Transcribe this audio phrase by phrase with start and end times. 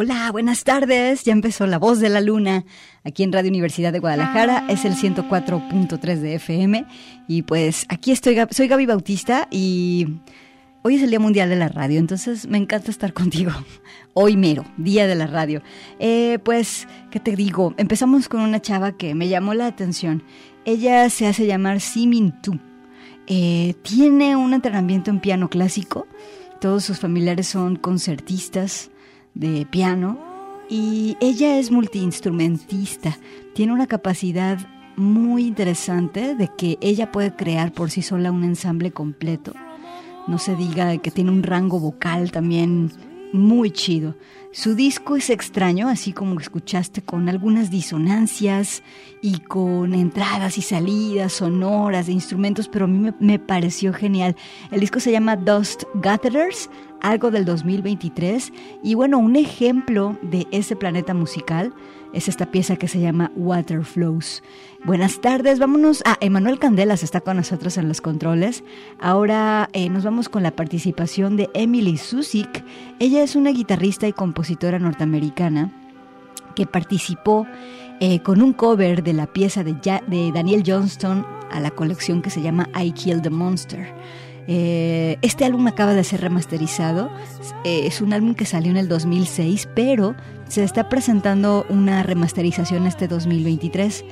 [0.00, 1.24] Hola, buenas tardes.
[1.24, 2.64] Ya empezó La Voz de la Luna
[3.02, 4.64] aquí en Radio Universidad de Guadalajara.
[4.68, 6.86] Es el 104.3 de FM.
[7.26, 10.20] Y pues aquí estoy, soy Gaby Bautista y
[10.82, 11.98] hoy es el Día Mundial de la Radio.
[11.98, 13.50] Entonces me encanta estar contigo.
[14.14, 15.62] Hoy mero, Día de la Radio.
[15.98, 17.74] Eh, pues, ¿qué te digo?
[17.76, 20.22] Empezamos con una chava que me llamó la atención.
[20.64, 22.56] Ella se hace llamar Simin Tu.
[23.26, 26.06] Eh, tiene un entrenamiento en piano clásico.
[26.60, 28.92] Todos sus familiares son concertistas
[29.38, 30.18] de piano
[30.68, 33.16] y ella es multiinstrumentista.
[33.54, 34.58] Tiene una capacidad
[34.96, 39.54] muy interesante de que ella puede crear por sí sola un ensamble completo.
[40.26, 42.90] No se diga que tiene un rango vocal también
[43.32, 44.16] muy chido.
[44.50, 48.82] Su disco es extraño, así como escuchaste, con algunas disonancias
[49.22, 54.36] y con entradas y salidas sonoras de instrumentos, pero a mí me, me pareció genial.
[54.70, 58.52] El disco se llama Dust Gatherers, algo del 2023,
[58.82, 61.72] y bueno, un ejemplo de ese planeta musical
[62.12, 64.42] es esta pieza que se llama Water Flows.
[64.84, 68.64] Buenas tardes, vámonos a Emanuel Candelas, está con nosotros en los controles.
[68.98, 72.64] Ahora eh, nos vamos con la participación de Emily Susik.
[72.98, 75.72] Ella es una guitarrista y compositora norteamericana
[76.54, 77.46] que participó
[78.00, 79.74] eh, con un cover de la pieza de,
[80.06, 83.92] de Daniel Johnston a la colección que se llama I Killed the Monster.
[84.50, 87.10] Eh, este álbum acaba de ser remasterizado.
[87.64, 90.16] es un álbum que salió en el 2006, pero
[90.48, 94.04] se está presentando una remasterización este 2023.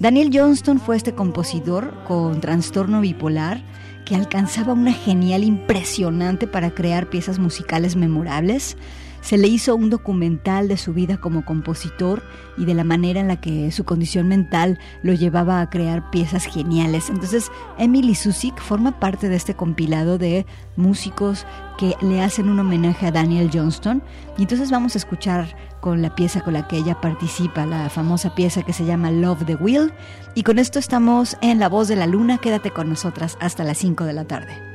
[0.00, 3.62] Daniel Johnston fue este compositor con trastorno bipolar
[4.04, 8.76] que alcanzaba una genial impresionante para crear piezas musicales memorables.
[9.24, 12.22] Se le hizo un documental de su vida como compositor
[12.58, 16.44] y de la manera en la que su condición mental lo llevaba a crear piezas
[16.44, 17.08] geniales.
[17.08, 20.44] Entonces, Emily Susik forma parte de este compilado de
[20.76, 21.46] músicos
[21.78, 24.02] que le hacen un homenaje a Daniel Johnston.
[24.36, 28.34] Y entonces vamos a escuchar con la pieza con la que ella participa, la famosa
[28.34, 29.90] pieza que se llama Love the Will.
[30.34, 32.36] Y con esto estamos en La Voz de la Luna.
[32.36, 34.73] Quédate con nosotras hasta las 5 de la tarde.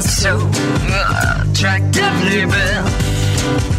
[0.00, 0.36] So
[1.48, 3.75] attractively attraktiv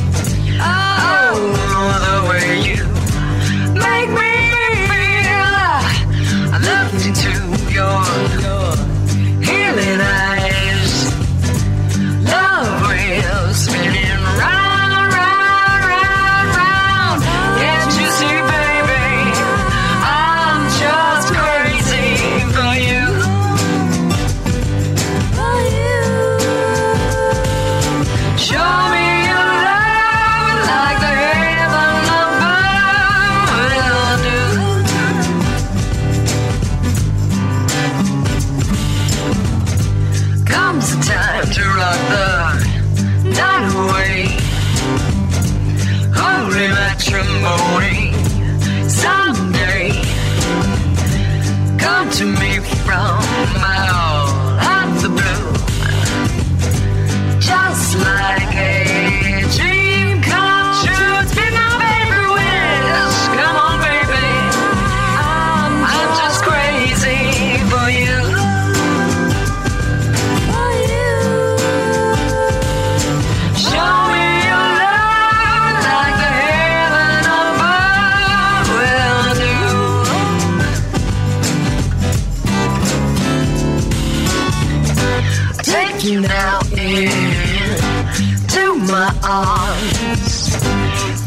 [85.99, 90.56] You now into my arms.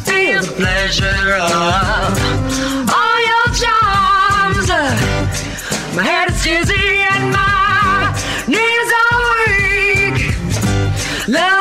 [0.06, 4.68] Feel the pleasure of all your charms.
[5.96, 8.14] My head is dizzy and my
[8.46, 10.18] knees are weak.
[11.28, 11.60] Love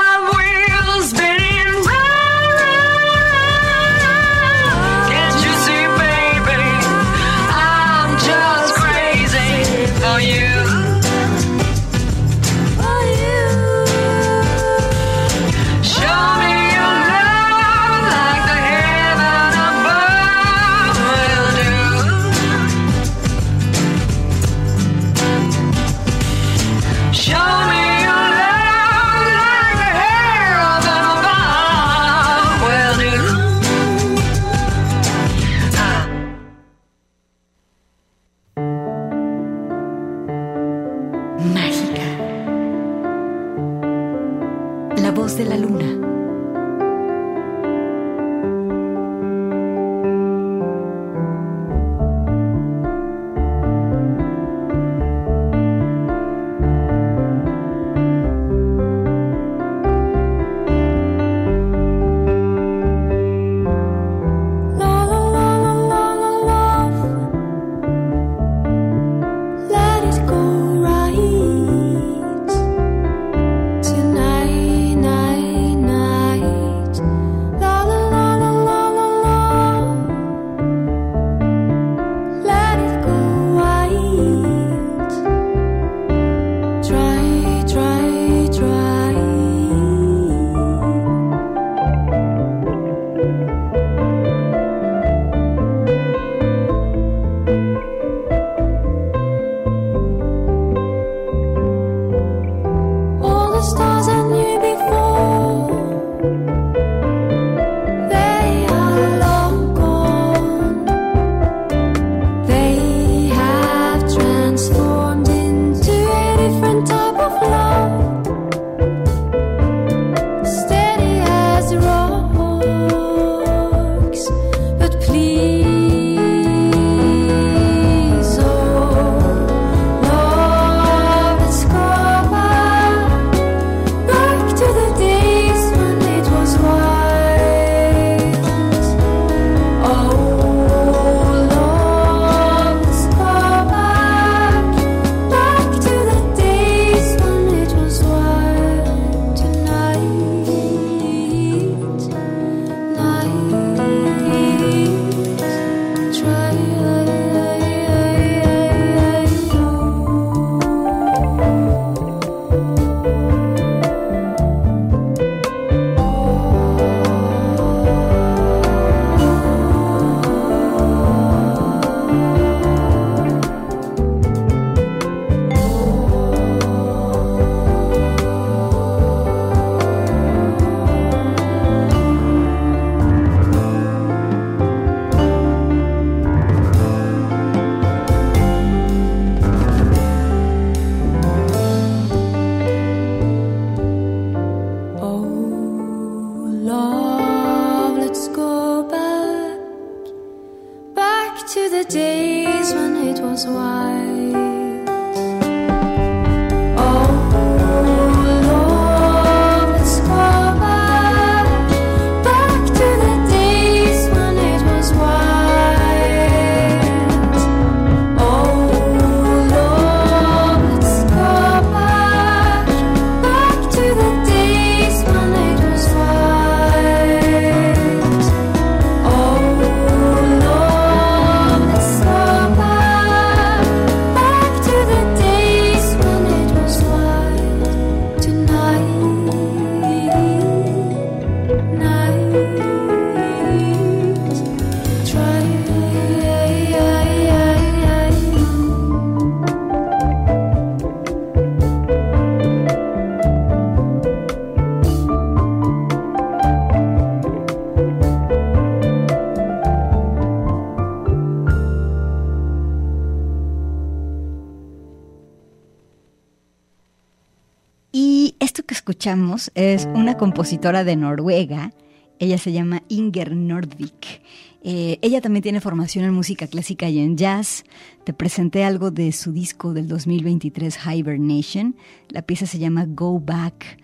[269.53, 271.71] es una compositora de Noruega.
[272.17, 274.23] Ella se llama Inger Nordvik.
[274.63, 277.65] Eh, ella también tiene formación en música clásica y en jazz.
[278.03, 281.75] Te presenté algo de su disco del 2023, Hibernation.
[282.09, 283.77] La pieza se llama Go Back.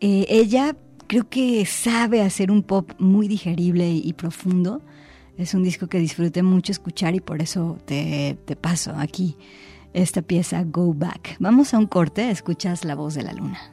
[0.00, 4.82] Eh, ella creo que sabe hacer un pop muy digerible y profundo.
[5.38, 9.36] Es un disco que disfruté mucho escuchar y por eso te, te paso aquí
[9.94, 11.36] esta pieza Go Back.
[11.38, 13.72] Vamos a un corte, escuchas la voz de la luna.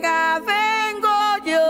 [0.00, 1.68] Vengo yo.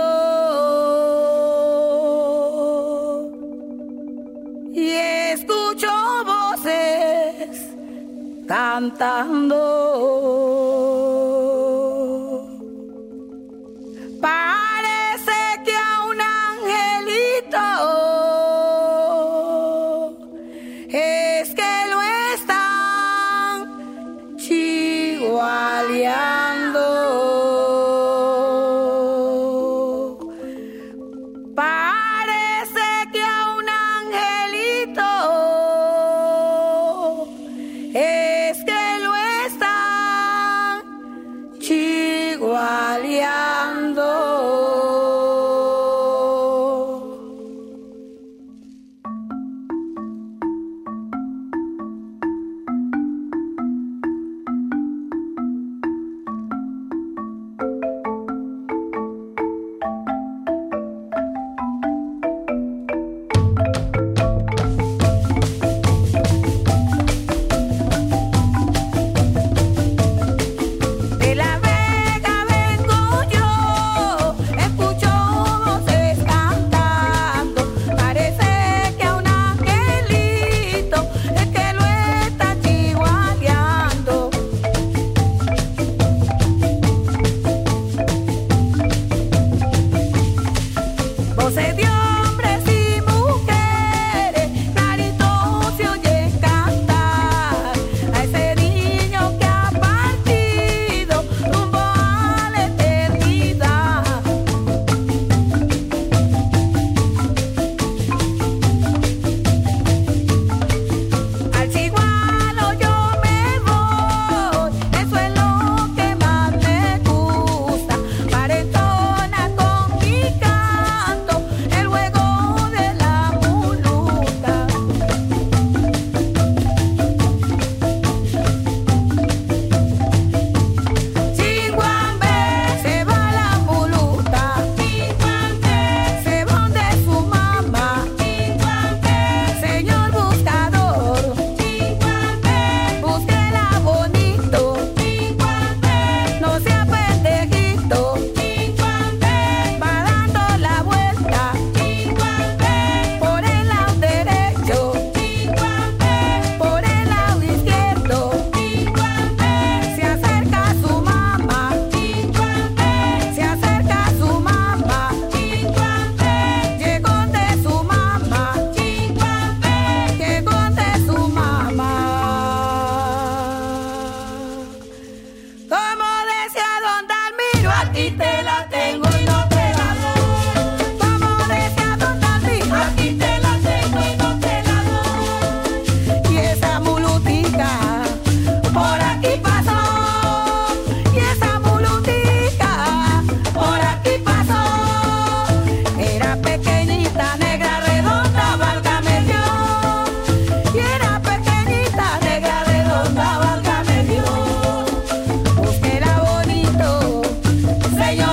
[4.72, 4.90] Y
[5.32, 5.90] escucho
[6.24, 7.48] voces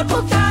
[0.08, 0.45] porque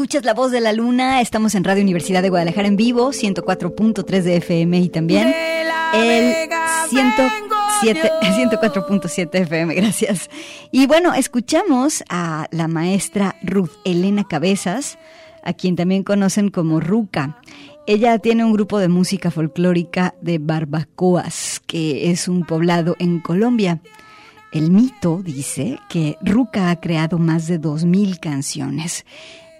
[0.00, 4.22] Escuchas la voz de la luna, estamos en Radio Universidad de Guadalajara en vivo, 104.3
[4.22, 5.34] de FM y también...
[5.92, 6.48] El
[7.82, 10.30] 104.7 FM, gracias.
[10.72, 14.98] Y bueno, escuchamos a la maestra Ruth Elena Cabezas,
[15.42, 17.38] a quien también conocen como Ruca.
[17.86, 23.82] Ella tiene un grupo de música folclórica de Barbacoas, que es un poblado en Colombia.
[24.50, 29.04] El mito dice que Ruca ha creado más de 2.000 canciones.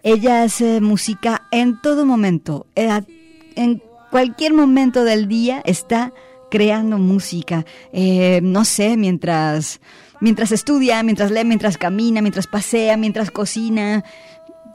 [0.03, 6.13] Ella hace música en todo momento, en cualquier momento del día está
[6.51, 7.65] creando música.
[7.93, 9.81] Eh, no sé, mientras,
[10.21, 14.05] mientras estudia, mientras lee, mientras camina, mientras pasea, mientras cocina.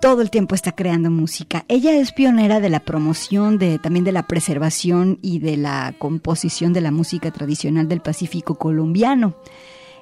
[0.02, 1.66] Todo el tiempo está creando música.
[1.68, 6.74] Ella es pionera de la promoción, de, también de la preservación y de la composición
[6.74, 9.36] de la música tradicional del Pacífico colombiano.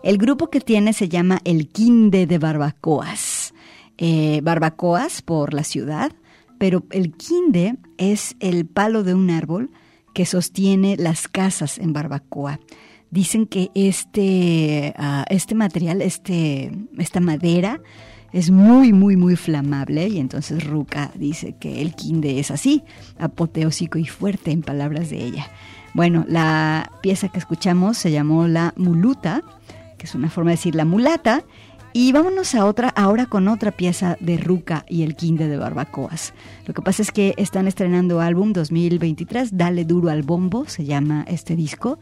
[0.02, 3.43] El grupo que tiene se llama El Quinde de Barbacoas.
[4.06, 6.12] Eh, barbacoas por la ciudad,
[6.58, 9.70] pero el quinde es el palo de un árbol
[10.14, 12.60] que sostiene las casas en Barbacoa.
[13.12, 17.80] Dicen que este, ah, este material, este, esta madera,
[18.34, 22.84] es muy, muy, muy flamable y entonces Ruca dice que el quinde es así,
[23.18, 25.48] apoteósico y fuerte en palabras de ella.
[25.94, 29.44] Bueno, la pieza que escuchamos se llamó La Muluta
[30.04, 31.44] es una forma de decir la mulata.
[31.96, 36.34] Y vámonos a otra, ahora con otra pieza de Ruca y el Quinde de Barbacoas.
[36.66, 41.24] Lo que pasa es que están estrenando álbum 2023, Dale Duro al Bombo, se llama
[41.28, 42.00] este disco.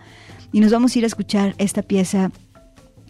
[0.54, 2.32] Y nos vamos a ir a escuchar esta pieza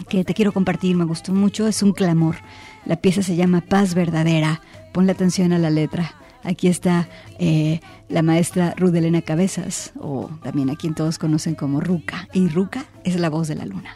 [0.09, 2.37] que te quiero compartir, me gustó mucho, es un clamor.
[2.85, 6.15] La pieza se llama Paz Verdadera, ponle atención a la letra.
[6.43, 12.27] Aquí está eh, la maestra Rudelena Cabezas, o también a quien todos conocen como Ruca.
[12.33, 13.95] Y Ruca es la voz de la luna.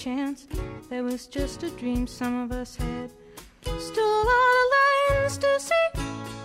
[0.00, 0.46] Chance.
[0.88, 3.10] There was just a dream some of us had.
[3.78, 5.88] Still a lot of lands to see,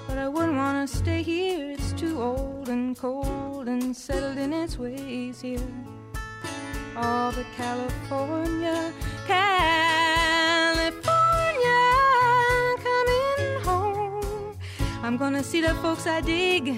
[0.09, 1.71] but I wouldn't want to stay here.
[1.71, 5.69] It's too old and cold and settled in its ways here.
[6.97, 8.91] All but California,
[9.25, 11.01] California,
[12.83, 14.57] coming home.
[15.01, 16.75] I'm gonna see the folks I dig.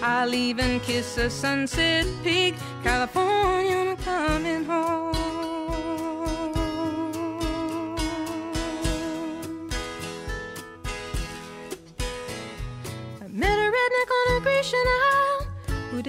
[0.00, 2.54] I'll even kiss a sunset pig.
[2.84, 5.01] California, I'm coming home.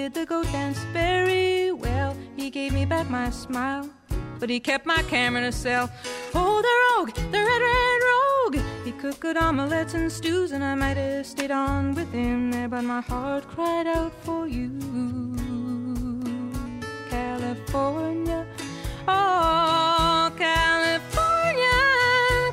[0.04, 2.14] Did the goat dance very well.
[2.36, 3.90] He gave me back my smile,
[4.38, 5.90] but he kept my camera in a cell.
[6.36, 8.58] Oh, the rogue, the red, red rogue.
[8.84, 12.68] He cooked good omelets and stews, and I might have stayed on with him there,
[12.68, 14.72] but my heart cried out for you,
[17.10, 18.46] California.
[19.08, 21.80] Oh, California,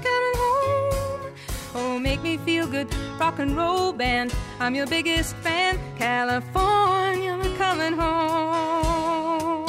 [0.06, 1.32] coming home.
[1.74, 2.86] Oh, make me feel good,
[3.18, 4.32] rock and roll band.
[4.60, 7.29] I'm your biggest fan, California,
[7.60, 9.66] coming home.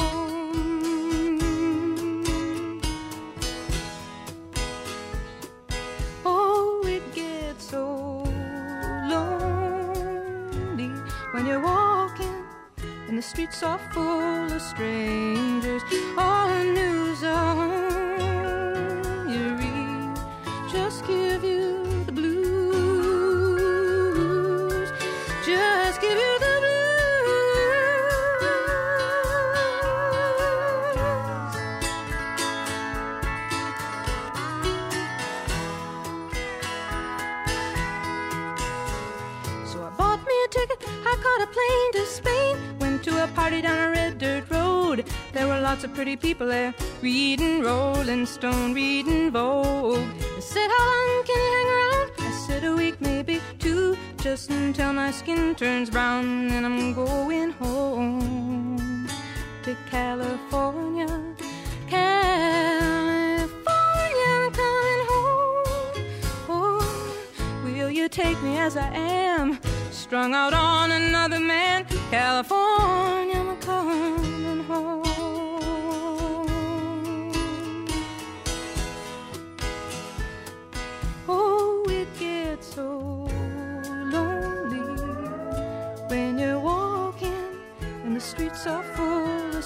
[6.24, 8.24] Oh, it gets so
[9.12, 10.90] lonely
[11.32, 12.46] when you're walking
[13.08, 15.82] and the streets are full of strangers.
[16.16, 17.71] All the news are
[45.72, 50.06] lots of pretty people there, reading Rolling Stone, reading Vogue.
[50.34, 52.10] They said, How long can you hang around?
[52.18, 56.50] I said, A week, maybe two, just until my skin turns brown.
[56.50, 59.08] And I'm going home
[59.62, 61.08] to California.
[61.88, 63.08] California,
[64.36, 65.64] I'm coming home.
[66.50, 66.84] Oh,
[67.64, 69.58] will you take me as I am?
[69.90, 71.86] strung out on another man.
[72.10, 74.31] California, I'm coming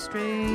[0.06, 0.45] straight.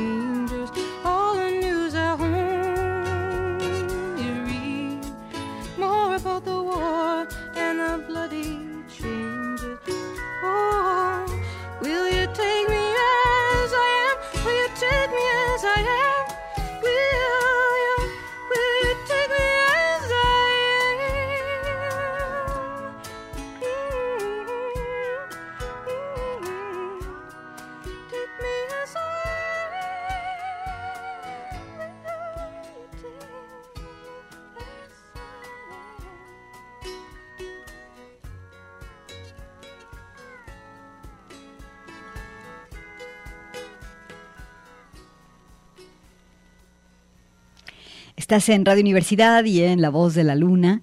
[48.32, 50.80] Estás en Radio Universidad y en La Voz de la Luna.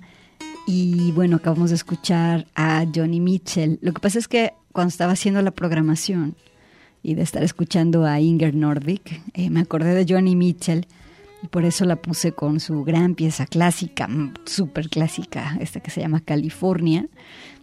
[0.67, 3.79] Y bueno, acabamos de escuchar a Johnny Mitchell.
[3.81, 6.35] Lo que pasa es que cuando estaba haciendo la programación
[7.01, 10.85] y de estar escuchando a Inger Nordic, eh, me acordé de Johnny Mitchell
[11.41, 14.07] y por eso la puse con su gran pieza clásica,
[14.45, 17.07] súper clásica, esta que se llama California,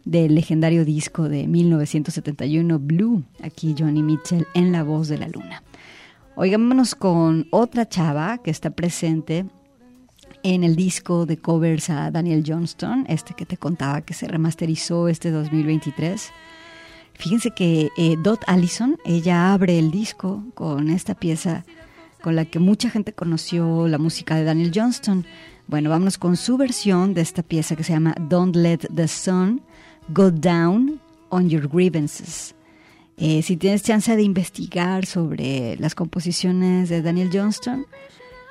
[0.05, 3.23] del legendario disco de 1971 Blue.
[3.41, 5.63] Aquí Johnny Mitchell en La Voz de la Luna.
[6.35, 9.47] Oigámonos con otra chava que está presente
[10.47, 15.09] en el disco de covers a Daniel Johnston, este que te contaba que se remasterizó
[15.09, 16.31] este 2023.
[17.15, 21.65] Fíjense que eh, Dot Allison, ella abre el disco con esta pieza
[22.23, 25.27] con la que mucha gente conoció la música de Daniel Johnston.
[25.67, 29.63] Bueno, vámonos con su versión de esta pieza que se llama Don't Let the Sun
[30.11, 32.55] Go Down on Your Grievances.
[33.17, 37.85] Eh, si tienes chance de investigar sobre las composiciones de Daniel Johnston,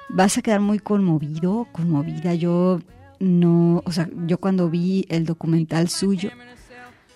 [0.10, 2.34] vas a quedar muy conmovido, conmovida.
[2.34, 2.80] Yo
[3.20, 6.30] no, o sea, yo cuando vi el documental suyo,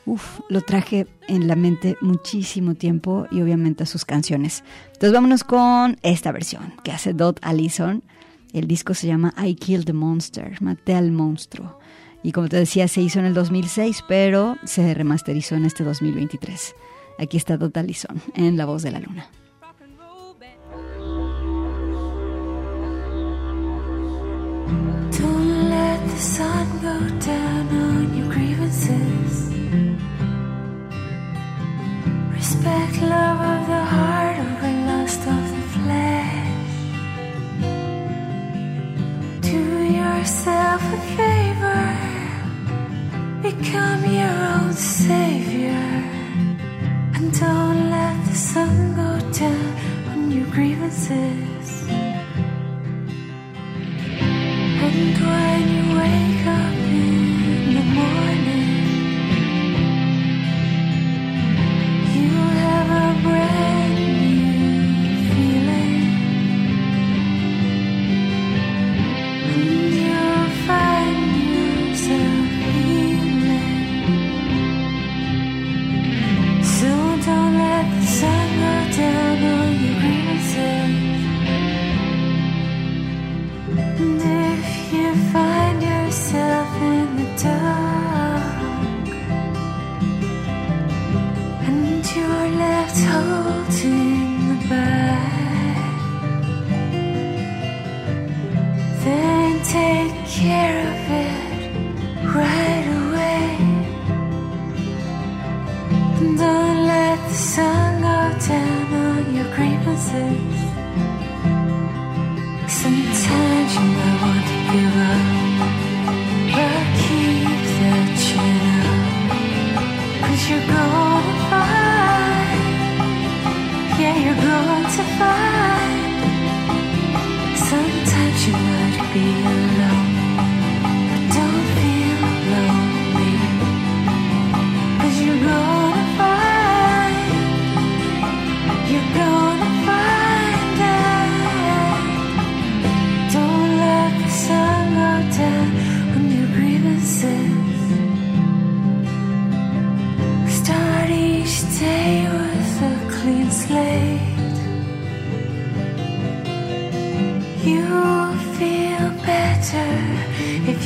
[0.05, 4.63] uf, lo traje en la mente muchísimo tiempo y obviamente sus canciones.
[4.87, 8.03] Entonces vámonos con esta versión que hace Dot Allison.
[8.53, 11.77] El disco se llama I Killed the Monster, maté al monstruo.
[12.23, 16.75] Y como te decía, se hizo en el 2006, pero se remasterizó en este 2023.
[17.17, 19.29] Aquí está Dot Allison en La Voz de la Luna.
[26.19, 29.53] Sun go down on your grievances.
[32.33, 36.71] Respect love of the heart over lust of the flesh.
[39.39, 39.61] Do
[39.99, 41.87] yourself a favor,
[43.41, 45.87] become your own savior,
[47.15, 49.75] and don't let the sun go down
[50.11, 51.87] on your grievances.
[54.91, 55.21] 面对
[55.65, 55.99] 你，为
[56.43, 56.78] 何？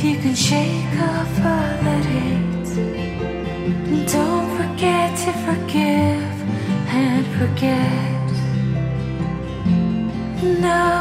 [0.04, 2.68] You can shake off all that hate.
[3.90, 6.36] And don't forget to forgive
[7.02, 8.24] and forget.
[10.60, 10.93] No,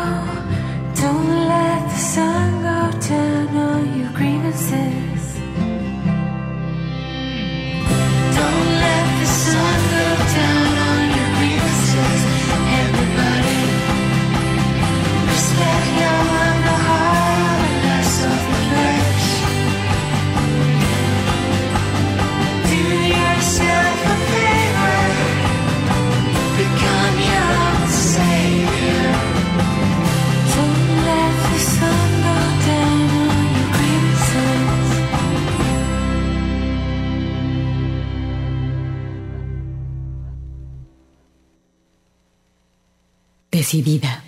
[43.74, 44.24] Decidida.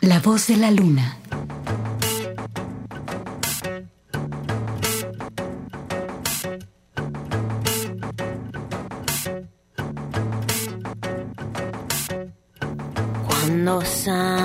[0.00, 1.18] La voz de la luna.
[13.26, 14.41] Cuando sale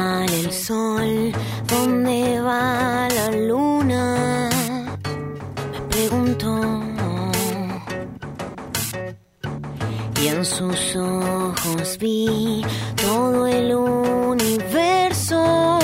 [12.96, 15.80] todo el universo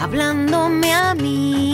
[0.00, 1.67] hablándome a mí.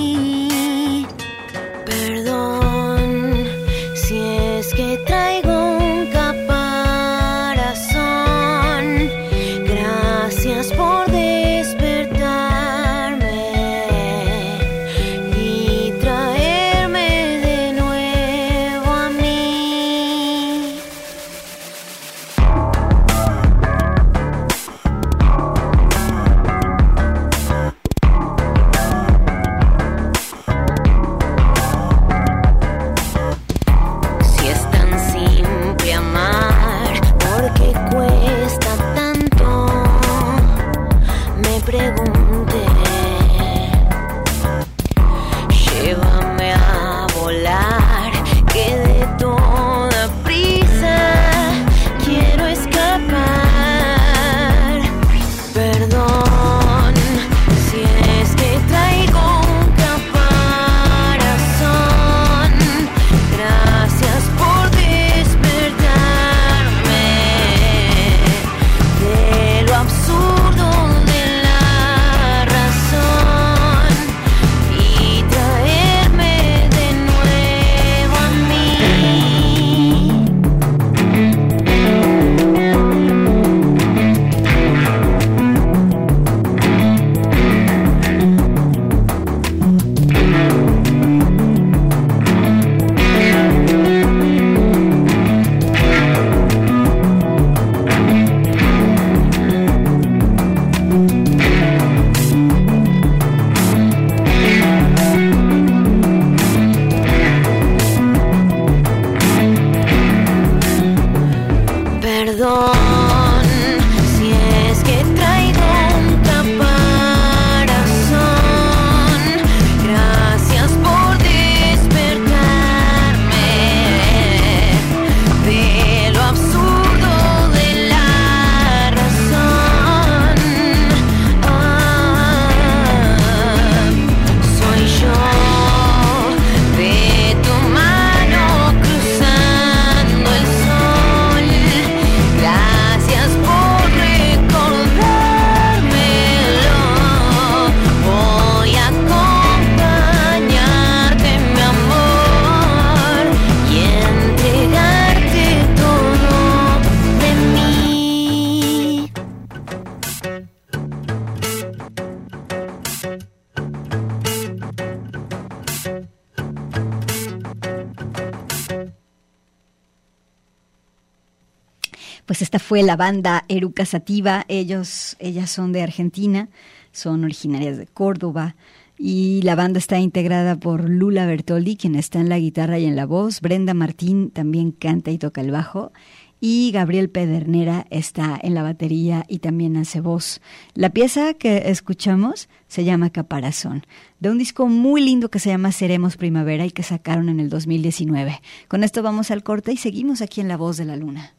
[172.74, 174.44] Fue la banda Eruca Sativa.
[174.48, 176.48] Ellos, ellas son de Argentina,
[176.90, 178.56] son originarias de Córdoba.
[178.98, 182.96] Y la banda está integrada por Lula Bertoldi, quien está en la guitarra y en
[182.96, 183.40] la voz.
[183.40, 185.92] Brenda Martín también canta y toca el bajo.
[186.40, 190.40] Y Gabriel Pedernera está en la batería y también hace voz.
[190.74, 193.86] La pieza que escuchamos se llama Caparazón,
[194.18, 197.50] de un disco muy lindo que se llama Seremos Primavera y que sacaron en el
[197.50, 198.42] 2019.
[198.66, 201.34] Con esto vamos al corte y seguimos aquí en La Voz de la Luna.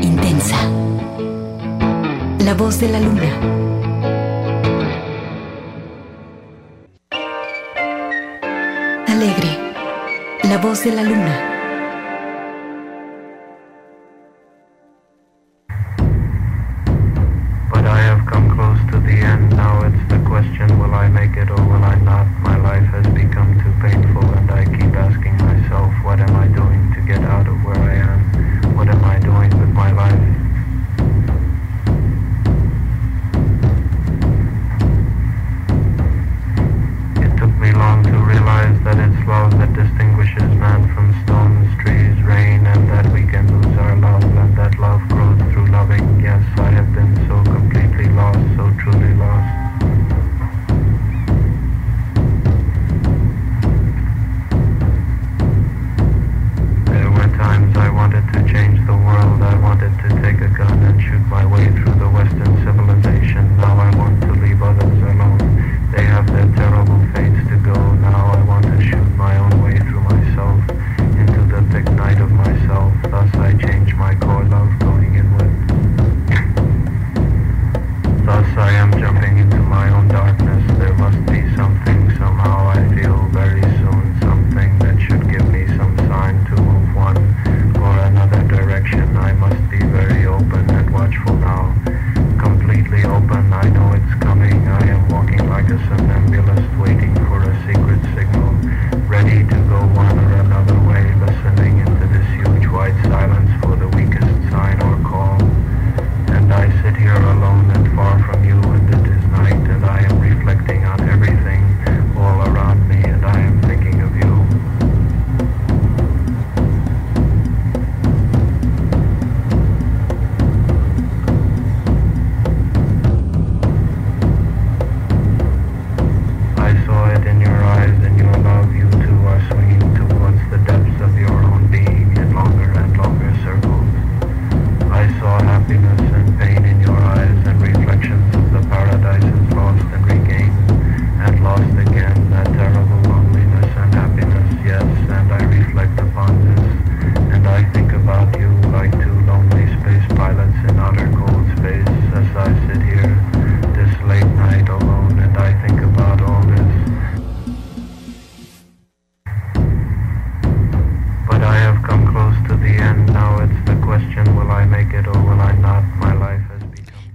[0.00, 0.56] Intensa.
[2.44, 3.30] La voz de la luna.
[9.06, 9.58] Alegre.
[10.44, 11.46] La voz de la luna.
[17.72, 19.50] But I have come close to the end.
[19.56, 22.26] Now it's the question, will I make it or will I not?
[22.42, 25.49] My life has become too painful and I keep asking myself,
[40.30, 44.78] distinguishes man from stones, trees, rain, and that we can lose our love, and that
[44.78, 46.20] love grows through loving.
[46.20, 49.56] Yes, I have been so completely lost, so truly lost.
[56.86, 59.42] There were times I wanted to change the world.
[59.42, 63.56] I wanted to take a gun and shoot my way through the Western civilization.
[63.56, 65.38] Now I want to leave others alone.
[65.90, 67.39] They have their terrible fates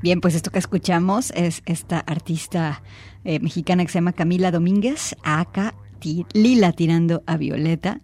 [0.02, 2.82] Bien, pues esto que escuchamos es esta artista
[3.24, 5.74] eh, mexicana que se llama Camila Domínguez, acá
[6.34, 8.02] Lila tirando a Violeta.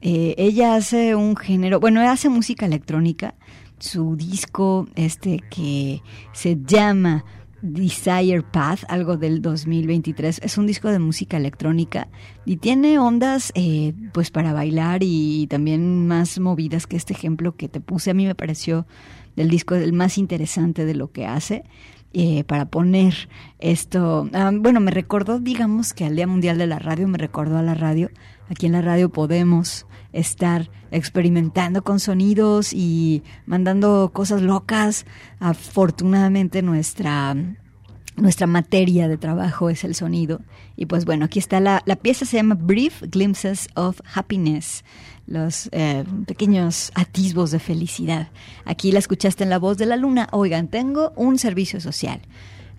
[0.00, 3.34] Eh, ella hace un género, bueno, hace música electrónica.
[3.78, 6.02] Su disco, este que
[6.32, 7.24] se llama
[7.62, 12.08] Desire Path, algo del 2023, es un disco de música electrónica
[12.44, 17.68] y tiene ondas eh, pues para bailar y también más movidas que este ejemplo que
[17.68, 18.10] te puse.
[18.10, 18.86] A mí me pareció
[19.36, 21.64] del disco el más interesante de lo que hace.
[22.12, 26.78] eh, para poner esto, ah, bueno, me recordó, digamos que al Día Mundial de la
[26.78, 28.10] Radio, me recordó a la radio
[28.52, 35.06] Aquí en la radio podemos estar experimentando con sonidos y mandando cosas locas.
[35.40, 37.34] Afortunadamente nuestra
[38.16, 40.40] nuestra materia de trabajo es el sonido.
[40.76, 44.84] Y pues bueno, aquí está la, la pieza, se llama Brief Glimpses of Happiness,
[45.26, 48.30] los eh, pequeños atisbos de felicidad.
[48.64, 50.28] Aquí la escuchaste en la voz de la luna.
[50.32, 52.20] Oigan, tengo un servicio social.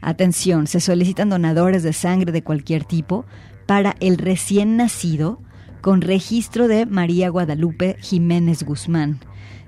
[0.02, 3.26] Atención, se solicitan donadores de sangre de cualquier tipo
[3.66, 5.40] para el recién nacido
[5.84, 9.20] con registro de María Guadalupe Jiménez Guzmán.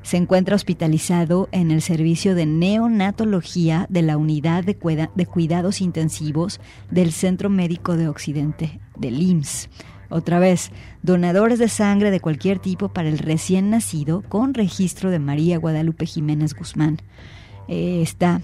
[0.02, 5.82] Se encuentra hospitalizado en el servicio de neonatología de la Unidad de, Cuida- de Cuidados
[5.82, 9.68] Intensivos del Centro Médico de Occidente, del IMSS.
[10.10, 10.72] Otra vez,
[11.04, 16.06] donadores de sangre de cualquier tipo para el recién nacido con registro de María Guadalupe
[16.06, 17.02] Jiménez Guzmán.
[17.68, 18.40] Eh, está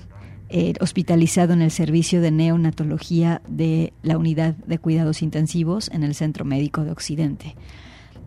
[0.54, 6.14] eh, hospitalizado en el servicio de neonatología de la Unidad de Cuidados Intensivos en el
[6.14, 7.56] Centro Médico de Occidente.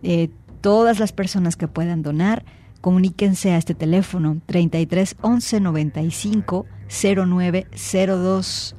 [0.01, 0.29] Eh,
[0.61, 2.43] todas las personas que puedan donar,
[2.81, 8.75] comuníquense a este teléfono 33 11 95 09 02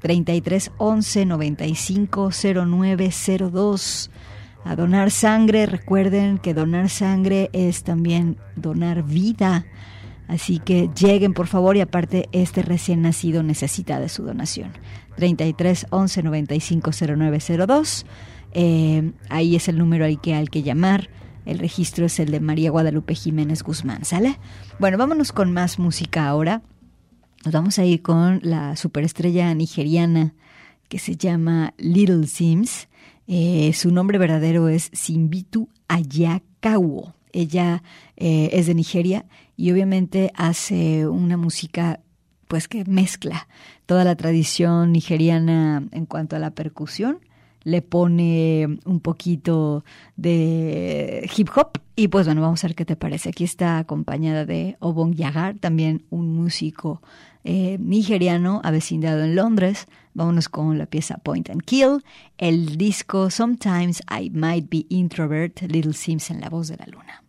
[0.00, 2.30] 33 11 95
[2.66, 3.10] 09
[3.52, 4.10] 02
[4.64, 5.66] a donar sangre.
[5.66, 9.66] Recuerden que donar sangre es también donar vida.
[10.28, 14.72] Así que lleguen por favor y aparte este recién nacido necesita de su donación.
[15.16, 18.06] 33 11 95 09 02.
[18.52, 21.08] Eh, ahí es el número al que hay que llamar.
[21.46, 24.38] El registro es el de María Guadalupe Jiménez Guzmán, ¿sale?
[24.78, 26.62] Bueno, vámonos con más música ahora.
[27.44, 30.34] Nos vamos a ir con la superestrella nigeriana
[30.88, 32.88] que se llama Little Sims.
[33.26, 37.14] Eh, su nombre verdadero es Simbitu Ayakawo.
[37.32, 37.82] Ella
[38.20, 39.24] eh, es de Nigeria
[39.56, 42.00] y obviamente hace una música
[42.48, 43.46] pues que mezcla
[43.86, 47.20] toda la tradición nigeriana en cuanto a la percusión
[47.64, 49.84] le pone un poquito
[50.16, 53.28] de hip hop y pues bueno, vamos a ver qué te parece.
[53.28, 57.02] Aquí está acompañada de Obon Yagar, también un músico
[57.44, 59.86] eh, nigeriano avecindado en Londres.
[60.14, 62.04] Vámonos con la pieza Point and Kill,
[62.38, 67.22] el disco Sometimes I Might Be Introvert, Little Sims en la voz de la luna.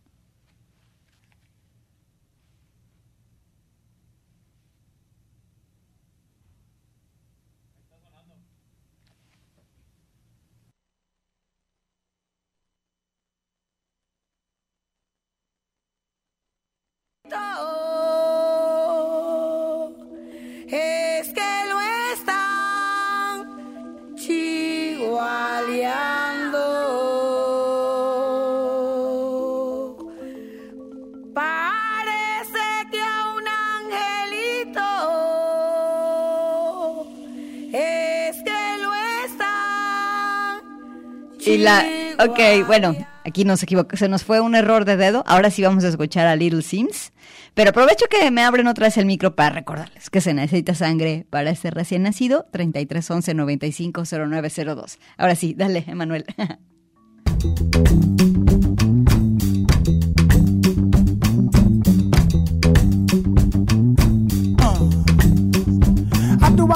[41.70, 45.24] La, ok, bueno, aquí nos equivocamos, se nos fue un error de dedo.
[45.28, 47.11] Ahora sí vamos a escuchar a Little Sims.
[47.53, 51.26] Pero aprovecho que me abren otra vez el micro para recordarles que se necesita sangre
[51.30, 54.99] para este recién nacido, 33 11 95 0902.
[55.17, 56.26] Ahora sí, dale, Emanuel.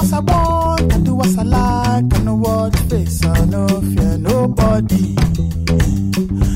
[0.06, 0.73] I
[4.74, 5.14] nobody,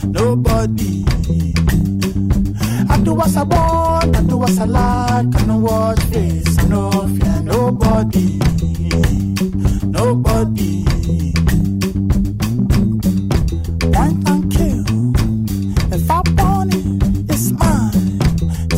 [0.09, 1.05] nobody.
[2.91, 6.67] I do what I want, I do what I like, I know what face, I
[6.67, 8.39] no fear nobody,
[9.85, 10.85] nobody.
[13.95, 14.85] One and kill,
[15.95, 18.19] if I want it, it's mine.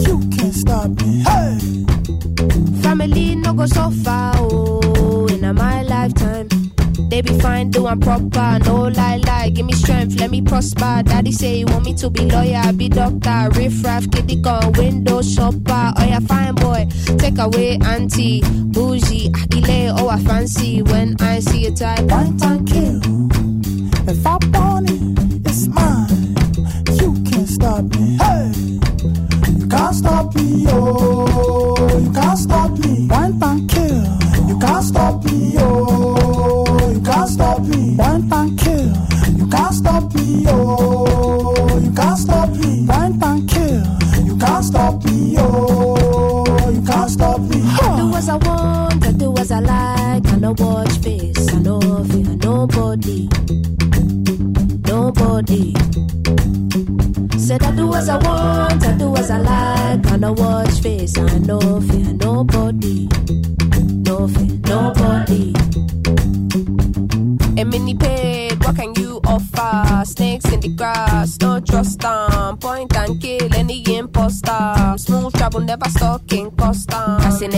[0.06, 2.82] You can't stop me, hey.
[2.82, 4.69] Family no go so far, oh,
[7.22, 9.50] Be fine, doing proper, no lie, lie.
[9.50, 11.02] Give me strength, let me prosper.
[11.04, 15.20] Daddy say he want me to be lawyer, be doctor, riff raff, kitty gun, window
[15.20, 15.92] shopper.
[15.96, 16.86] Oh yeah, fine boy,
[17.18, 18.40] take away auntie,
[18.72, 22.04] bougie, akile, oh I fancy when I see a type.
[22.10, 23.19] One time kill.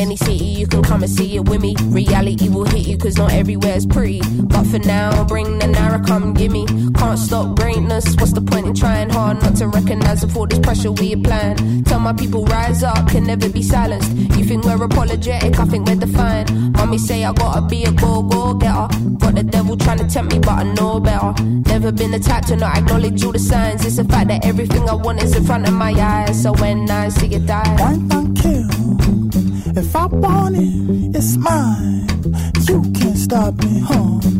[0.03, 1.76] Any city, you can come and see it with me.
[1.84, 4.20] Reality will hit you, cause not everywhere's pretty.
[4.42, 6.66] But for now, bring the Nara, come gimme.
[6.94, 8.16] Can't stop greatness.
[8.16, 11.84] What's the point in trying hard not to recognize all this pressure we applying?
[11.84, 14.11] Tell my people, rise up, can never be silenced.
[14.36, 16.50] You think we're apologetic, I think we're defiant.
[16.76, 18.88] Mommy say I gotta be a go go getter.
[19.18, 21.32] Got the devil trying to tempt me, but I know better.
[21.42, 23.86] Never been the type to not acknowledge all the signs.
[23.86, 26.42] It's the fact that everything I want is in front of my eyes.
[26.42, 28.71] So when I see it die, One and kill.
[29.74, 32.06] If I want it, it's mine.
[32.68, 34.32] You can't stop me, huh?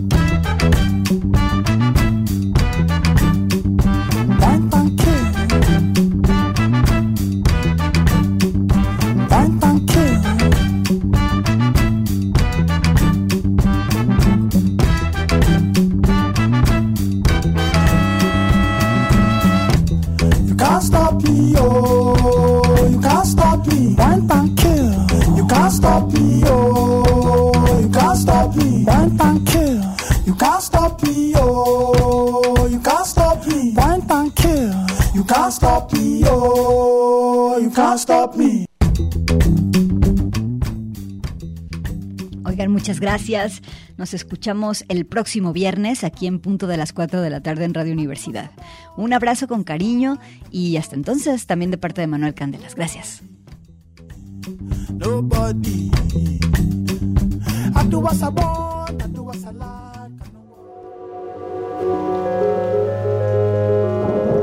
[43.03, 43.61] Gracias.
[43.98, 47.74] Nos escuchamos el próximo viernes aquí en punto de las 4 de la tarde en
[47.74, 48.50] Radio Universidad.
[48.96, 50.18] Un abrazo con cariño
[50.50, 52.74] y hasta entonces también de parte de Manuel Candelas.
[52.74, 53.22] Gracias.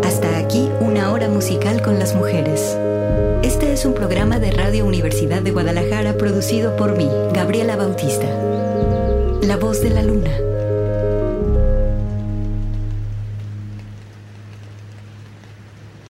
[0.03, 2.78] Hasta aquí una hora musical con las mujeres.
[3.43, 8.28] Este es un programa de Radio Universidad de Guadalajara producido por mí, Gabriela Bautista.
[9.41, 10.32] La voz de la luna.